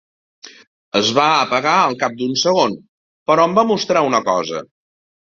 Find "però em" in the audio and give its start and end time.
3.31-3.57